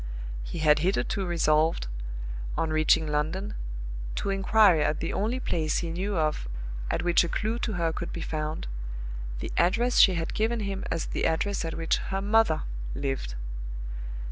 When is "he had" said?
0.41-0.79